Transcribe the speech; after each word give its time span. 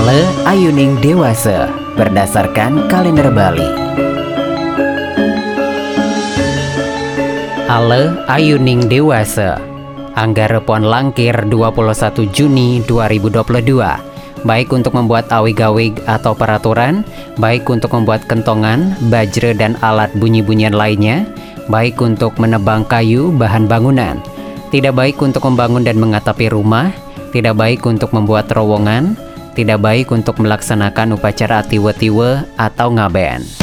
Ale 0.00 0.24
Ayuning 0.48 0.96
Dewasa 1.04 1.68
berdasarkan 1.92 2.88
kalender 2.88 3.28
Bali. 3.28 3.68
Ale 7.68 8.16
Ayuning 8.24 8.88
Dewasa 8.88 9.60
Anggarepon 10.16 10.88
Langkir 10.88 11.36
21 11.52 12.32
Juni 12.32 12.80
2022 12.88 14.40
Baik 14.48 14.72
untuk 14.72 14.96
membuat 14.96 15.28
awig-awig 15.28 15.92
atau 16.08 16.32
peraturan 16.32 17.04
Baik 17.36 17.68
untuk 17.68 17.92
membuat 17.92 18.24
kentongan, 18.24 18.96
bajre 19.12 19.52
dan 19.52 19.76
alat 19.84 20.08
bunyi-bunyian 20.16 20.72
lainnya 20.72 21.28
Baik 21.68 22.00
untuk 22.00 22.40
menebang 22.40 22.88
kayu, 22.88 23.36
bahan 23.36 23.68
bangunan 23.68 24.16
Tidak 24.72 24.96
baik 24.96 25.20
untuk 25.20 25.44
membangun 25.44 25.84
dan 25.84 26.00
mengatapi 26.00 26.48
rumah 26.48 26.88
Tidak 27.36 27.52
baik 27.52 27.84
untuk 27.84 28.16
membuat 28.16 28.48
terowongan 28.48 29.28
tidak 29.60 29.84
baik 29.84 30.08
untuk 30.08 30.40
melaksanakan 30.40 31.20
upacara 31.20 31.60
tiwe-tiwe 31.60 32.48
atau 32.56 32.88
ngaben. 32.96 33.59